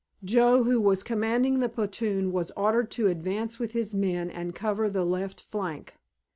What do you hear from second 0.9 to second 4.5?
commanding the platoon, was ordered to advance with his men